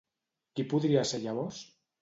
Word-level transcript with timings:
Qui 0.55 0.65
podria 0.73 1.05
ser 1.13 1.23
llavors? 1.29 1.65